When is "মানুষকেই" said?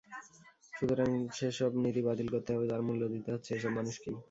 3.77-4.15